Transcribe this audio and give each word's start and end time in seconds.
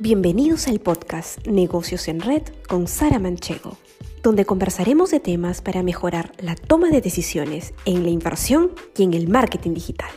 Bienvenidos 0.00 0.66
al 0.66 0.80
podcast 0.80 1.46
Negocios 1.46 2.08
en 2.08 2.20
Red 2.20 2.42
con 2.68 2.88
Sara 2.88 3.20
Manchego, 3.20 3.78
donde 4.24 4.44
conversaremos 4.44 5.12
de 5.12 5.20
temas 5.20 5.62
para 5.62 5.84
mejorar 5.84 6.32
la 6.40 6.56
toma 6.56 6.90
de 6.90 7.00
decisiones 7.00 7.72
en 7.84 8.02
la 8.02 8.10
inversión 8.10 8.72
y 8.98 9.04
en 9.04 9.14
el 9.14 9.28
marketing 9.28 9.72
digital. 9.74 10.10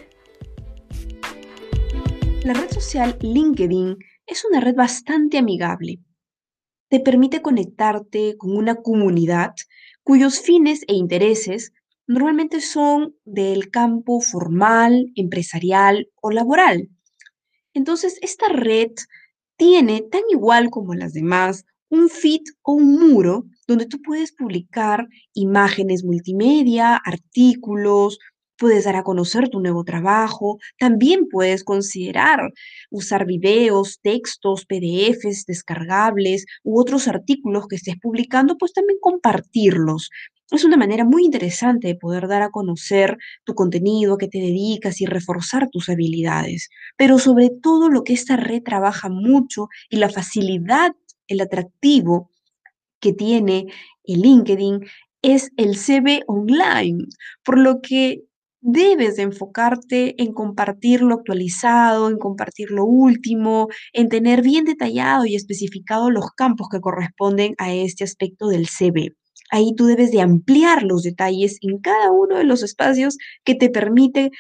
La 2.44 2.54
red 2.54 2.72
social 2.72 3.20
LinkedIn 3.22 3.98
es 4.26 4.46
una 4.46 4.62
red 4.62 4.74
bastante 4.74 5.38
amigable. 5.38 6.00
Te 6.90 7.00
permite 7.00 7.44
conectarte 7.44 8.36
con 8.36 8.58
una 8.58 8.78
comunidad 8.78 9.54
cuyos 10.02 10.40
fines 10.40 10.82
e 10.88 10.96
intereses 10.96 11.72
normalmente 12.08 12.62
son 12.62 13.16
del 13.26 13.70
campo 13.70 14.22
formal, 14.22 15.12
empresarial 15.14 16.10
o 16.20 16.32
laboral. 16.32 16.90
Entonces, 17.76 18.18
esta 18.24 18.48
red 18.48 18.90
tiene, 19.58 20.02
tan 20.02 20.22
igual 20.30 20.70
como 20.70 20.94
las 20.96 21.14
demás, 21.14 21.66
un 21.90 22.10
feed 22.10 22.42
o 22.64 22.74
un 22.74 22.96
muro 23.00 23.46
donde 23.68 23.86
tú 23.86 24.02
puedes 24.02 24.32
publicar 24.34 25.08
imágenes 25.34 26.04
multimedia, 26.04 26.96
artículos, 26.96 28.20
puedes 28.58 28.86
dar 28.86 28.96
a 28.96 29.04
conocer 29.04 29.50
tu 29.50 29.60
nuevo 29.60 29.84
trabajo, 29.84 30.58
también 30.80 31.28
puedes 31.30 31.64
considerar 31.64 32.52
usar 32.90 33.26
videos, 33.26 34.00
textos, 34.02 34.66
PDFs 34.66 35.46
descargables 35.46 36.46
u 36.64 36.80
otros 36.80 37.08
artículos 37.08 37.68
que 37.68 37.76
estés 37.76 37.96
publicando, 38.02 38.58
pues 38.58 38.74
también 38.74 39.00
compartirlos. 39.02 40.10
Es 40.50 40.64
una 40.64 40.78
manera 40.78 41.04
muy 41.04 41.26
interesante 41.26 41.88
de 41.88 41.96
poder 41.96 42.28
dar 42.28 42.42
a 42.42 42.52
conocer 42.52 43.18
tu 43.44 43.54
contenido, 43.54 44.14
a 44.14 44.18
qué 44.18 44.30
te 44.30 44.40
dedicas 44.40 45.02
y 45.02 45.06
reforzar 45.06 45.70
tus 45.70 45.90
habilidades. 45.90 46.70
Pero 46.98 47.20
sobre 47.20 47.50
todo 47.50 47.90
lo 47.90 48.04
que 48.04 48.14
esta 48.14 48.38
red 48.38 48.64
trabaja 48.64 49.10
mucho 49.10 49.68
y 49.90 49.98
la 49.98 50.10
facilidad, 50.10 50.94
el 51.28 51.42
atractivo 51.42 52.30
que 53.02 53.12
tiene 53.14 53.68
el 54.06 54.22
LinkedIn 54.22 54.86
es 55.22 55.52
el 55.58 55.76
CV 55.76 56.24
online, 56.28 57.06
por 57.44 57.58
lo 57.58 57.82
que 57.82 58.24
debes 58.62 59.18
de 59.18 59.24
enfocarte 59.24 60.22
en 60.22 60.34
compartir 60.34 61.02
lo 61.02 61.16
actualizado, 61.16 62.10
en 62.10 62.18
compartir 62.18 62.72
lo 62.72 62.86
último, 62.86 63.68
en 63.94 64.08
tener 64.10 64.42
bien 64.42 64.64
detallado 64.66 65.26
y 65.26 65.36
especificado 65.36 66.10
los 66.10 66.32
campos 66.32 66.68
que 66.72 66.80
corresponden 66.80 67.54
a 67.58 67.74
este 67.74 68.06
aspecto 68.06 68.48
del 68.48 68.68
CV. 68.68 69.14
Ahí 69.52 69.74
tú 69.76 69.86
debes 69.86 70.12
de 70.12 70.22
ampliar 70.22 70.84
los 70.84 71.04
detalles 71.04 71.58
en 71.62 71.80
cada 71.80 72.12
uno 72.12 72.38
de 72.38 72.44
los 72.44 72.64
espacios 72.64 73.18
que 73.44 73.56
te 73.56 73.70
permite 73.70 74.32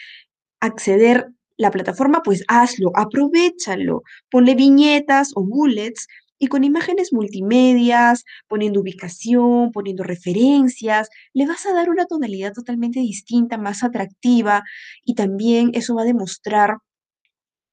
acceder 0.62 1.28
la 1.58 1.72
plataforma, 1.72 2.22
pues 2.24 2.44
hazlo, 2.48 2.92
aprovechalo, 2.96 4.04
ponle 4.32 4.56
viñetas 4.56 5.32
o 5.36 5.44
bullets 5.44 6.08
y 6.40 6.48
con 6.48 6.64
imágenes 6.64 7.14
multimedias, 7.14 8.24
poniendo 8.48 8.82
ubicación, 8.82 9.72
poniendo 9.72 10.04
referencias, 10.04 11.10
le 11.34 11.48
vas 11.48 11.66
a 11.66 11.74
dar 11.74 11.90
una 11.90 12.06
tonalidad 12.06 12.54
totalmente 12.54 13.00
distinta, 13.00 13.58
más 13.58 13.84
atractiva 13.84 14.64
y 15.04 15.16
también 15.16 15.72
eso 15.74 15.96
va 15.96 16.04
a 16.04 16.06
demostrar 16.06 16.78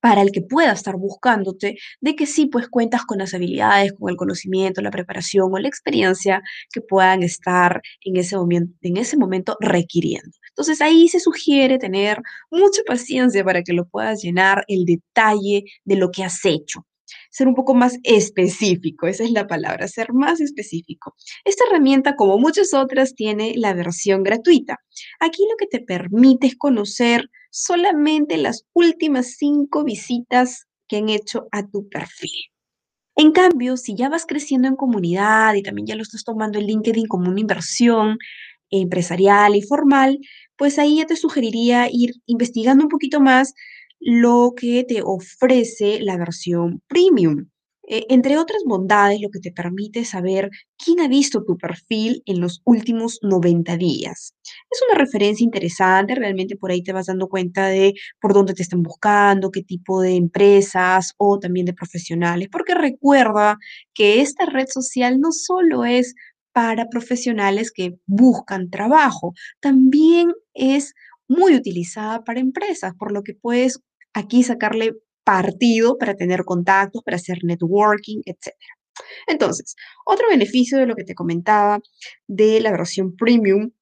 para 0.05 0.21
el 0.21 0.33
que 0.33 0.43
pueda 0.43 0.71
estar 0.73 0.97
buscándote, 0.97 1.79
de 2.03 2.15
que 2.15 2.27
sí, 2.27 2.45
pues 2.45 2.69
cuentas 2.69 3.07
con 3.07 3.17
las 3.17 3.33
habilidades, 3.33 3.95
con 3.99 4.11
el 4.11 4.17
conocimiento, 4.17 4.83
la 4.83 4.91
preparación 4.91 5.49
o 5.51 5.59
la 5.59 5.67
experiencia 5.67 6.43
que 6.71 6.83
puedan 6.83 7.23
estar 7.23 7.81
en 8.03 8.17
ese 8.19 8.37
momento, 8.37 8.75
en 8.83 8.99
ese 8.99 9.17
momento 9.17 9.57
requiriendo. 9.61 10.37
Entonces 10.51 10.83
ahí 10.83 11.09
se 11.09 11.21
sugiere 11.21 11.79
tener 11.79 12.21
mucha 12.51 12.83
paciencia 12.87 13.43
para 13.43 13.63
que 13.63 13.73
lo 13.73 13.87
puedas 13.87 14.23
llenar 14.23 14.67
el 14.69 14.85
detalle 14.85 15.65
de 15.87 15.97
lo 15.97 16.11
que 16.11 16.23
has 16.23 16.45
hecho 16.45 16.85
ser 17.31 17.49
un 17.49 17.55
poco 17.55 17.75
más 17.75 17.99
específico, 18.03 19.07
esa 19.07 19.25
es 19.25 19.31
la 19.31 19.47
palabra, 19.47 19.89
ser 19.89 20.13
más 20.13 20.41
específico. 20.41 21.15
Esta 21.45 21.65
herramienta, 21.69 22.15
como 22.17 22.39
muchas 22.39 22.73
otras, 22.75 23.15
tiene 23.15 23.55
la 23.57 23.75
versión 23.75 24.23
gratuita. 24.23 24.79
Aquí 25.21 25.43
lo 25.51 25.57
que 25.57 25.67
te 25.67 25.85
permite 25.85 26.47
es 26.47 26.57
conocer 26.57 27.29
solamente 27.55 28.37
las 28.37 28.67
últimas 28.73 29.37
cinco 29.39 29.85
visitas 29.85 30.67
que 30.89 30.97
han 30.97 31.09
hecho 31.09 31.47
a 31.53 31.67
tu 31.67 31.89
perfil. 31.89 32.33
En 33.17 33.33
cambio, 33.33 33.77
si 33.77 33.95
ya 33.97 34.09
vas 34.09 34.27
creciendo 34.27 34.69
en 34.69 34.77
comunidad 34.77 35.55
y 35.55 35.63
también 35.63 35.87
ya 35.87 35.97
lo 35.97 36.03
estás 36.03 36.25
tomando 36.25 36.59
en 36.59 36.67
LinkedIn 36.67 37.07
como 37.09 37.31
una 37.31 37.41
inversión 37.41 38.19
empresarial 38.71 39.57
y 39.57 39.63
formal, 39.63 40.19
pues 40.57 40.79
ahí 40.79 40.99
ya 40.99 41.07
te 41.07 41.17
sugeriría 41.17 41.89
ir 41.91 42.13
investigando 42.27 42.85
un 42.85 42.91
poquito 42.91 43.21
más 43.21 43.55
lo 44.01 44.55
que 44.57 44.85
te 44.85 45.03
ofrece 45.03 46.01
la 46.01 46.17
versión 46.19 46.83
premium. 46.89 47.49
Eh, 47.87 48.07
entre 48.09 48.39
otras 48.39 48.63
bondades, 48.67 49.21
lo 49.21 49.29
que 49.31 49.41
te 49.41 49.53
permite 49.53 50.05
saber 50.05 50.51
quién 50.83 51.01
ha 51.01 51.09
visto 51.09 51.45
tu 51.45 51.59
perfil 51.59 52.23
en 52.27 52.41
los 52.41 52.63
últimos 52.65 53.19
90 53.23 53.77
días. 53.77 54.35
Es 54.71 54.81
una 54.89 54.99
referencia 54.99 55.45
interesante, 55.45 56.15
realmente 56.15 56.57
por 56.57 56.71
ahí 56.71 56.83
te 56.83 56.93
vas 56.93 57.07
dando 57.07 57.29
cuenta 57.29 57.67
de 57.67 57.93
por 58.21 58.33
dónde 58.33 58.55
te 58.55 58.63
están 58.63 58.83
buscando, 58.83 59.51
qué 59.51 59.63
tipo 59.63 60.01
de 60.01 60.15
empresas 60.17 61.13
o 61.19 61.39
también 61.39 61.67
de 61.67 61.75
profesionales, 61.75 62.49
porque 62.51 62.75
recuerda 62.75 63.59
que 63.93 64.21
esta 64.23 64.47
red 64.47 64.67
social 64.69 65.21
no 65.21 65.33
solo 65.33 65.85
es 65.85 66.15
para 66.53 66.89
profesionales 66.89 67.71
que 67.73 67.97
buscan 68.07 68.71
trabajo, 68.71 69.35
también 69.61 70.33
es 70.55 70.95
muy 71.29 71.55
utilizada 71.55 72.23
para 72.25 72.41
empresas, 72.41 72.95
por 72.99 73.13
lo 73.13 73.23
que 73.23 73.35
puedes 73.35 73.81
aquí 74.15 74.43
sacarle 74.45 74.95
partido 75.25 75.99
para 75.99 76.15
tener 76.15 76.45
contactos, 76.45 77.03
para 77.03 77.17
hacer 77.17 77.39
networking, 77.43 78.21
etc. 78.27 78.55
Entonces, 79.27 79.75
otro 80.07 80.29
beneficio 80.29 80.79
de 80.79 80.87
lo 80.87 80.95
que 80.95 81.05
te 81.05 81.15
comentaba 81.15 81.81
de 82.27 82.61
la 82.61 82.71
versión 82.71 83.17
premium 83.17 83.73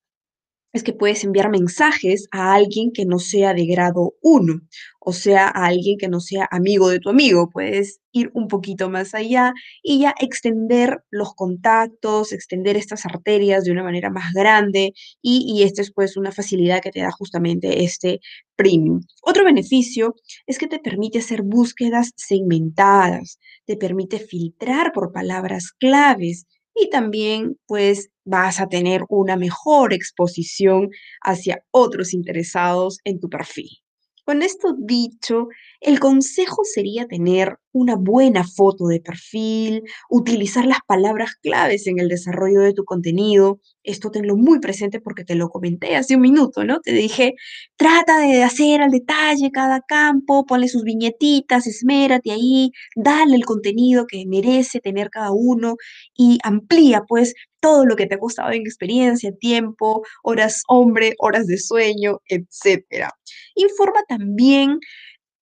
es 0.72 0.83
que 0.83 0.93
puedes 0.93 1.25
enviar 1.25 1.50
mensajes 1.50 2.28
a 2.31 2.55
alguien 2.55 2.93
que 2.93 3.05
no 3.05 3.19
sea 3.19 3.55
de 3.55 3.66
grado 3.66 4.15
1, 4.22 4.60
o 5.00 5.12
sea, 5.12 5.49
a 5.49 5.66
alguien 5.66 5.99
que 5.99 6.09
no 6.09 6.21
sea 6.21 6.49
amigo 6.50 6.88
de 6.88 7.00
tu 7.00 7.10
amigo. 7.10 7.50
Puedes 7.50 8.00
ir 8.12 8.31
un 8.34 8.49
poquito 8.49 8.88
más 8.88 9.15
allá 9.15 9.53
y 9.83 10.00
ya 10.00 10.15
extender 10.21 11.03
los 11.10 11.34
contactos, 11.34 12.33
extender 12.33 12.77
estas 12.77 13.05
arterias 13.06 13.65
de 13.65 13.72
una 13.72 13.83
manera 13.83 14.10
más 14.10 14.33
grande 14.33 14.93
y, 15.21 15.44
y 15.47 15.62
esta 15.65 15.83
es 15.83 15.93
pues 15.93 16.16
una 16.16 16.33
facilidad 16.33 16.81
que 16.81 16.91
te 16.91 17.00
da 17.00 17.10
justamente 17.10 17.84
este 17.84 18.21
premium. 18.56 19.00
Otro 19.22 19.44
beneficio 19.44 20.15
es 20.47 20.59
que 20.59 20.69
te 20.69 20.78
permite 20.78 21.19
hacer 21.19 21.43
búsquedas 21.43 22.12
segmentadas, 22.16 23.39
te 23.66 23.77
permite 23.77 24.19
filtrar 24.19 24.93
por 24.93 25.12
palabras 25.12 25.72
claves 25.78 26.47
y 26.75 26.91
también 26.91 27.59
pues 27.66 28.10
vas 28.25 28.60
a 28.60 28.69
tener 28.69 29.03
una 29.09 29.37
mejor 29.37 29.93
exposición 29.93 30.91
hacia 31.22 31.65
otros 31.72 32.15
interesados 32.15 32.99
en 33.05 33.21
tu 33.21 33.28
perfil. 33.28 33.81
Con 34.27 34.43
esto 34.43 34.77
dicho, 34.78 35.49
el 35.81 35.99
consejo 35.99 36.62
sería 36.65 37.06
tener 37.09 37.56
una 37.72 37.97
buena 37.97 38.44
foto 38.44 38.87
de 38.87 39.00
perfil, 39.00 39.83
utilizar 40.10 40.65
las 40.65 40.78
palabras 40.87 41.34
claves 41.43 41.88
en 41.88 41.99
el 41.99 42.09
desarrollo 42.09 42.60
de 42.60 42.72
tu 42.72 42.84
contenido. 42.84 43.59
Esto 43.83 44.12
tenlo 44.12 44.37
muy 44.37 44.60
presente 44.60 45.00
porque 45.00 45.25
te 45.25 45.34
lo 45.34 45.49
comenté 45.49 45.97
hace 45.97 46.15
un 46.15 46.21
minuto, 46.21 46.65
¿no? 46.65 46.78
Te 46.81 46.93
dije, 46.93 47.34
trata 47.77 48.21
de 48.21 48.44
hacer 48.44 48.81
al 48.83 48.93
detalle 48.93 49.50
cada 49.50 49.81
campo, 49.81 50.47
ponle 50.47 50.69
sus 50.69 50.84
viñetitas, 50.84 51.66
esmérate 51.66 52.31
ahí, 52.31 52.71
dale 52.94 53.34
el 53.34 53.44
contenido 53.44 54.06
que 54.06 54.25
merece 54.27 54.78
tener 54.78 55.10
cada 55.10 55.33
uno 55.33 55.77
y 56.16 56.39
amplía 56.44 57.03
pues 57.09 57.34
todo 57.62 57.86
lo 57.86 57.96
que 57.96 58.06
te 58.06 58.16
ha 58.16 58.18
costado 58.18 58.50
en 58.50 58.62
experiencia, 58.62 59.32
tiempo, 59.38 60.02
horas 60.24 60.64
hombre, 60.68 61.14
horas 61.18 61.46
de 61.46 61.58
sueño, 61.58 62.20
etc. 62.26 63.08
Informa 63.54 64.02
también 64.08 64.80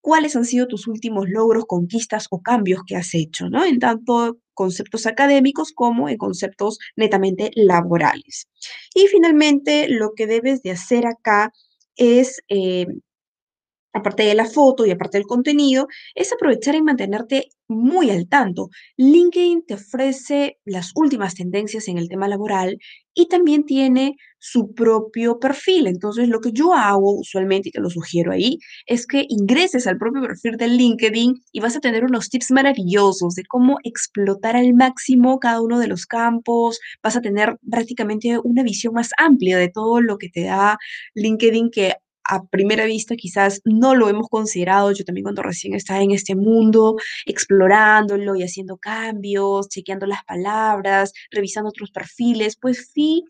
cuáles 0.03 0.37
han 0.37 0.45
sido 0.45 0.69
tus 0.69 0.87
últimos 0.87 1.29
logros, 1.29 1.65
conquistas 1.67 2.27
o 2.31 2.43
cambios 2.43 2.83
que 2.87 2.97
has 2.97 3.15
hecho, 3.15 3.49
¿no? 3.49 3.65
En 3.65 3.79
tanto 3.79 4.39
conceptos 4.53 5.07
académicos 5.07 5.73
como 5.73 6.11
en 6.11 6.19
conceptos 6.19 6.79
netamente 6.95 7.51
laborales. 7.55 8.49
Y 8.95 9.07
finalmente, 9.07 9.89
lo 9.89 10.13
que 10.15 10.27
debes 10.27 10.63
de 10.63 10.73
hacer 10.73 11.07
acá 11.07 11.53
es 11.97 12.43
eh, 12.49 12.87
aparte 13.95 14.25
de 14.25 14.35
la 14.35 14.45
foto 14.45 14.85
y 14.85 14.91
aparte 14.91 15.19
del 15.19 15.27
contenido, 15.27 15.89
es 16.15 16.33
aprovechar 16.33 16.75
y 16.75 16.83
mantenerte 16.83 17.49
muy 17.71 18.11
al 18.11 18.29
tanto. 18.29 18.69
LinkedIn 18.97 19.65
te 19.67 19.75
ofrece 19.75 20.59
las 20.65 20.93
últimas 20.95 21.35
tendencias 21.35 21.89
en 21.89 21.99
el 21.99 22.09
tema 22.09 22.29
laboral 22.29 22.79
y 23.15 23.29
también 23.29 23.65
tiene 23.65 24.17
su 24.39 24.73
propio 24.75 25.39
perfil. 25.39 25.87
Entonces, 25.87 26.29
lo 26.29 26.41
que 26.41 26.53
yo 26.53 26.75
hago 26.75 27.19
usualmente, 27.19 27.69
y 27.69 27.73
te 27.73 27.81
lo 27.81 27.91
sugiero 27.91 28.33
ahí, 28.33 28.59
es 28.87 29.07
que 29.07 29.27
ingreses 29.29 29.87
al 29.87 29.99
propio 29.99 30.23
perfil 30.23 30.57
de 30.57 30.69
LinkedIn 30.69 31.35
y 31.53 31.61
vas 31.61 31.77
a 31.77 31.81
tener 31.81 32.05
unos 32.05 32.29
tips 32.31 32.51
maravillosos 32.51 33.35
de 33.35 33.45
cómo 33.45 33.79
explotar 33.85 34.57
al 34.57 34.75
máximo 34.75 35.39
cada 35.39 35.61
uno 35.61 35.79
de 35.79 35.89
los 35.89 36.07
campos. 36.07 36.81
Vas 37.03 37.17
a 37.17 37.21
tener 37.21 37.57
prácticamente 37.71 38.39
una 38.43 38.63
visión 38.63 38.95
más 38.95 39.11
amplia 39.19 39.59
de 39.59 39.69
todo 39.69 40.01
lo 40.01 40.19
que 40.19 40.29
te 40.31 40.45
da 40.45 40.79
LinkedIn 41.15 41.71
que 41.71 41.95
a 42.31 42.45
primera 42.45 42.85
vista 42.87 43.17
quizás 43.17 43.61
no 43.65 43.95
lo 43.95 44.09
hemos 44.09 44.29
considerado. 44.29 44.93
Yo 44.93 45.05
también 45.05 45.25
cuando 45.25 45.43
recién 45.43 45.75
estaba 45.75 46.01
en 46.01 46.13
este 46.13 46.37
mundo, 46.37 46.97
explorándolo 47.27 48.37
y 48.37 48.43
haciendo 48.43 48.77
cambios, 48.79 49.69
chequeando 49.69 50.07
las 50.07 50.25
palabras, 50.25 51.13
revisando 51.31 51.71
otros 51.71 51.91
perfiles, 51.91 52.57
pues 52.61 52.91
fui 52.95 53.25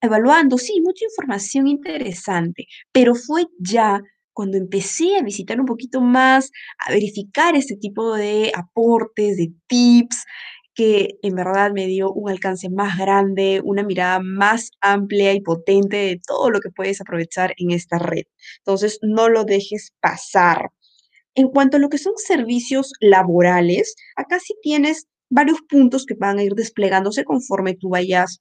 evaluando, 0.00 0.58
sí, 0.58 0.80
mucha 0.80 1.04
información 1.04 1.66
interesante, 1.66 2.66
pero 2.92 3.14
fue 3.14 3.46
ya 3.58 4.00
cuando 4.32 4.56
empecé 4.56 5.16
a 5.16 5.22
visitar 5.22 5.58
un 5.58 5.66
poquito 5.66 6.00
más, 6.00 6.52
a 6.78 6.92
verificar 6.92 7.56
este 7.56 7.76
tipo 7.76 8.14
de 8.14 8.52
aportes, 8.54 9.36
de 9.36 9.52
tips, 9.66 10.24
que 10.78 11.18
en 11.22 11.34
verdad 11.34 11.72
me 11.72 11.88
dio 11.88 12.12
un 12.12 12.30
alcance 12.30 12.70
más 12.70 12.96
grande, 12.98 13.60
una 13.64 13.82
mirada 13.82 14.20
más 14.20 14.70
amplia 14.80 15.32
y 15.32 15.40
potente 15.40 15.96
de 15.96 16.20
todo 16.24 16.50
lo 16.50 16.60
que 16.60 16.70
puedes 16.70 17.00
aprovechar 17.00 17.52
en 17.56 17.72
esta 17.72 17.98
red. 17.98 18.26
Entonces, 18.58 19.00
no 19.02 19.28
lo 19.28 19.42
dejes 19.42 19.92
pasar. 19.98 20.70
En 21.34 21.48
cuanto 21.48 21.78
a 21.78 21.80
lo 21.80 21.88
que 21.88 21.98
son 21.98 22.12
servicios 22.16 22.92
laborales, 23.00 23.96
acá 24.14 24.38
sí 24.38 24.54
tienes 24.62 25.08
varios 25.28 25.62
puntos 25.68 26.06
que 26.06 26.14
van 26.14 26.38
a 26.38 26.44
ir 26.44 26.54
desplegándose 26.54 27.24
conforme 27.24 27.74
tú 27.74 27.88
vayas 27.88 28.40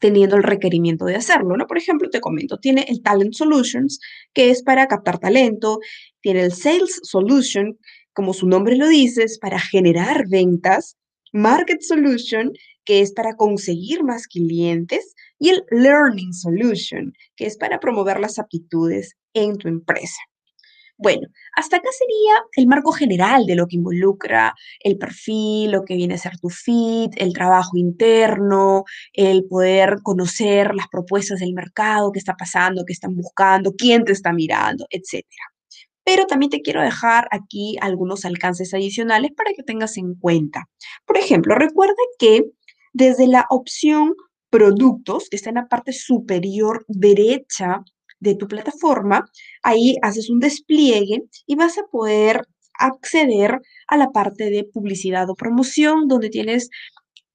teniendo 0.00 0.36
el 0.36 0.44
requerimiento 0.44 1.04
de 1.04 1.16
hacerlo. 1.16 1.54
Por 1.68 1.76
ejemplo, 1.76 2.08
te 2.08 2.22
comento, 2.22 2.56
tiene 2.56 2.86
el 2.88 3.02
Talent 3.02 3.34
Solutions, 3.34 4.00
que 4.32 4.48
es 4.48 4.62
para 4.62 4.86
captar 4.86 5.18
talento, 5.18 5.80
tiene 6.22 6.44
el 6.44 6.52
Sales 6.52 6.98
Solution, 7.02 7.78
como 8.14 8.32
su 8.32 8.46
nombre 8.46 8.74
lo 8.76 8.88
dice, 8.88 9.24
es 9.24 9.38
para 9.38 9.60
generar 9.60 10.24
ventas, 10.30 10.96
Market 11.32 11.80
Solution, 11.82 12.52
que 12.84 13.00
es 13.00 13.12
para 13.12 13.34
conseguir 13.36 14.04
más 14.04 14.26
clientes, 14.26 15.14
y 15.38 15.50
el 15.50 15.64
Learning 15.70 16.32
Solution, 16.32 17.12
que 17.36 17.46
es 17.46 17.56
para 17.56 17.80
promover 17.80 18.20
las 18.20 18.38
aptitudes 18.38 19.16
en 19.34 19.56
tu 19.56 19.68
empresa. 19.68 20.20
Bueno, 20.98 21.26
hasta 21.56 21.78
acá 21.78 21.88
sería 21.98 22.34
el 22.54 22.68
marco 22.68 22.92
general 22.92 23.44
de 23.46 23.56
lo 23.56 23.66
que 23.66 23.74
involucra 23.76 24.54
el 24.80 24.98
perfil, 24.98 25.72
lo 25.72 25.84
que 25.84 25.96
viene 25.96 26.14
a 26.14 26.18
ser 26.18 26.38
tu 26.38 26.48
fit, 26.48 27.12
el 27.16 27.32
trabajo 27.32 27.76
interno, 27.76 28.84
el 29.12 29.44
poder 29.46 29.98
conocer 30.04 30.74
las 30.76 30.86
propuestas 30.88 31.40
del 31.40 31.54
mercado, 31.54 32.12
qué 32.12 32.20
está 32.20 32.34
pasando, 32.36 32.84
qué 32.86 32.92
están 32.92 33.16
buscando, 33.16 33.74
quién 33.76 34.04
te 34.04 34.12
está 34.12 34.32
mirando, 34.32 34.86
etc. 34.90 35.24
Pero 36.04 36.26
también 36.26 36.50
te 36.50 36.62
quiero 36.62 36.82
dejar 36.82 37.28
aquí 37.30 37.76
algunos 37.80 38.24
alcances 38.24 38.74
adicionales 38.74 39.32
para 39.36 39.52
que 39.54 39.62
tengas 39.62 39.96
en 39.96 40.14
cuenta. 40.14 40.68
Por 41.06 41.16
ejemplo, 41.16 41.54
recuerda 41.54 41.94
que 42.18 42.42
desde 42.92 43.26
la 43.26 43.46
opción 43.50 44.14
productos, 44.50 45.28
que 45.30 45.36
está 45.36 45.48
en 45.48 45.56
la 45.56 45.68
parte 45.68 45.92
superior 45.92 46.84
derecha 46.88 47.82
de 48.20 48.34
tu 48.34 48.46
plataforma, 48.46 49.24
ahí 49.62 49.96
haces 50.02 50.28
un 50.28 50.40
despliegue 50.40 51.22
y 51.46 51.54
vas 51.56 51.78
a 51.78 51.86
poder 51.90 52.42
acceder 52.78 53.60
a 53.86 53.96
la 53.96 54.10
parte 54.10 54.50
de 54.50 54.64
publicidad 54.64 55.28
o 55.30 55.34
promoción 55.34 56.06
donde 56.06 56.28
tienes 56.30 56.68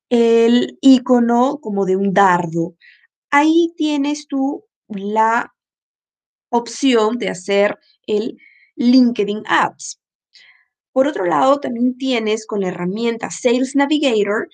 el 0.10 0.78
icono 0.82 1.60
como 1.60 1.86
de 1.86 1.96
un 1.96 2.14
dardo. 2.14 2.76
Ahí 3.32 3.74
tienes 3.76 4.28
tú 4.28 4.66
la 4.88 5.54
opción 6.50 7.18
de 7.18 7.30
hacer 7.30 7.78
el 8.06 8.38
LinkedIn 8.78 9.44
Ads. 9.46 10.00
Por 10.94 11.08
otro 11.08 11.26
lado, 11.26 11.60
también 11.60 11.98
tienes 11.98 12.48
con 12.48 12.62
la 12.62 12.70
herramienta 12.70 13.30
Sales 13.30 13.76
Navigator 13.76 14.48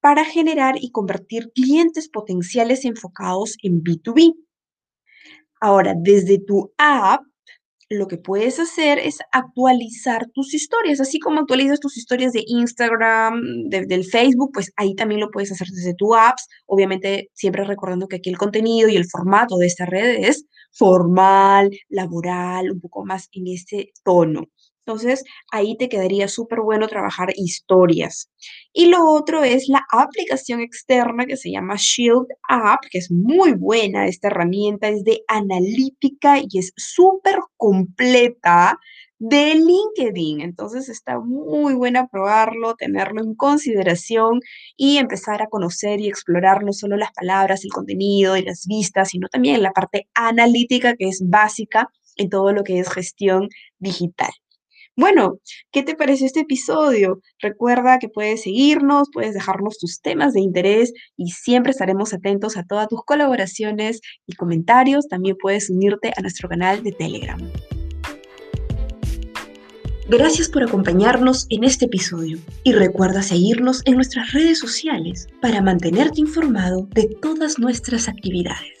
para 0.00 0.24
generar 0.24 0.76
y 0.80 0.90
convertir 0.90 1.50
clientes 1.54 2.08
potenciales 2.08 2.84
enfocados 2.84 3.56
en 3.62 3.82
B2B. 3.82 4.34
Ahora, 5.60 5.94
desde 5.96 6.38
tu 6.38 6.72
app, 6.76 7.22
lo 7.90 8.06
que 8.06 8.18
puedes 8.18 8.60
hacer 8.60 8.98
es 8.98 9.18
actualizar 9.32 10.28
tus 10.34 10.52
historias, 10.52 11.00
así 11.00 11.18
como 11.18 11.40
actualizas 11.40 11.80
tus 11.80 11.96
historias 11.96 12.32
de 12.32 12.44
Instagram, 12.46 13.40
del 13.70 14.04
Facebook, 14.04 14.50
pues 14.52 14.72
ahí 14.76 14.94
también 14.94 15.20
lo 15.20 15.30
puedes 15.30 15.50
hacer 15.52 15.68
desde 15.68 15.94
tu 15.94 16.14
apps, 16.14 16.46
obviamente 16.66 17.30
siempre 17.32 17.64
recordando 17.64 18.06
que 18.06 18.16
aquí 18.16 18.28
el 18.28 18.36
contenido 18.36 18.88
y 18.88 18.96
el 18.96 19.08
formato 19.08 19.56
de 19.56 19.66
esta 19.66 19.86
red 19.86 20.22
es 20.22 20.44
formal, 20.72 21.70
laboral, 21.88 22.70
un 22.72 22.80
poco 22.80 23.04
más 23.04 23.28
en 23.32 23.48
este 23.48 23.92
tono. 24.04 24.46
Entonces, 24.88 25.22
ahí 25.52 25.76
te 25.76 25.90
quedaría 25.90 26.28
súper 26.28 26.60
bueno 26.60 26.88
trabajar 26.88 27.28
historias. 27.36 28.30
Y 28.72 28.86
lo 28.86 29.04
otro 29.12 29.44
es 29.44 29.68
la 29.68 29.84
aplicación 29.92 30.60
externa 30.60 31.26
que 31.26 31.36
se 31.36 31.50
llama 31.50 31.74
Shield 31.76 32.26
App, 32.48 32.80
que 32.90 32.96
es 32.96 33.10
muy 33.10 33.52
buena. 33.52 34.06
Esta 34.06 34.28
herramienta 34.28 34.88
es 34.88 35.04
de 35.04 35.20
analítica 35.28 36.38
y 36.38 36.58
es 36.58 36.72
súper 36.76 37.36
completa 37.58 38.78
de 39.18 39.56
LinkedIn. 39.56 40.40
Entonces 40.40 40.88
está 40.88 41.18
muy 41.20 41.74
buena 41.74 42.06
probarlo, 42.06 42.74
tenerlo 42.74 43.20
en 43.20 43.34
consideración 43.34 44.40
y 44.74 44.96
empezar 44.96 45.42
a 45.42 45.48
conocer 45.48 46.00
y 46.00 46.08
explorar 46.08 46.64
no 46.64 46.72
solo 46.72 46.96
las 46.96 47.12
palabras, 47.12 47.62
el 47.62 47.72
contenido 47.72 48.38
y 48.38 48.42
las 48.42 48.64
vistas, 48.66 49.10
sino 49.10 49.28
también 49.28 49.62
la 49.62 49.72
parte 49.72 50.08
analítica 50.14 50.96
que 50.96 51.08
es 51.08 51.22
básica 51.28 51.90
en 52.16 52.30
todo 52.30 52.52
lo 52.54 52.64
que 52.64 52.78
es 52.78 52.88
gestión 52.88 53.50
digital. 53.78 54.30
Bueno, 54.98 55.38
¿qué 55.70 55.84
te 55.84 55.94
pareció 55.94 56.26
este 56.26 56.40
episodio? 56.40 57.20
Recuerda 57.40 58.00
que 58.00 58.08
puedes 58.08 58.42
seguirnos, 58.42 59.06
puedes 59.12 59.32
dejarnos 59.32 59.78
tus 59.78 60.00
temas 60.00 60.32
de 60.32 60.40
interés 60.40 60.92
y 61.16 61.30
siempre 61.30 61.70
estaremos 61.70 62.12
atentos 62.12 62.56
a 62.56 62.64
todas 62.64 62.88
tus 62.88 63.04
colaboraciones 63.04 64.00
y 64.26 64.34
comentarios. 64.34 65.06
También 65.06 65.36
puedes 65.40 65.70
unirte 65.70 66.10
a 66.16 66.20
nuestro 66.20 66.48
canal 66.48 66.82
de 66.82 66.90
Telegram. 66.90 67.38
Gracias 70.08 70.48
por 70.48 70.64
acompañarnos 70.64 71.46
en 71.48 71.62
este 71.62 71.84
episodio 71.84 72.38
y 72.64 72.72
recuerda 72.72 73.22
seguirnos 73.22 73.82
en 73.84 73.94
nuestras 73.94 74.32
redes 74.32 74.58
sociales 74.58 75.28
para 75.40 75.62
mantenerte 75.62 76.20
informado 76.20 76.88
de 76.90 77.06
todas 77.22 77.60
nuestras 77.60 78.08
actividades. 78.08 78.77